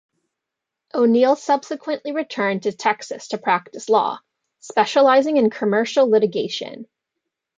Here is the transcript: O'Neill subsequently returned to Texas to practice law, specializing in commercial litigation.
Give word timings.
O'Neill 0.95 1.35
subsequently 1.35 2.11
returned 2.11 2.63
to 2.63 2.71
Texas 2.71 3.27
to 3.27 3.37
practice 3.37 3.87
law, 3.87 4.17
specializing 4.59 5.37
in 5.37 5.51
commercial 5.51 6.09
litigation. 6.09 6.87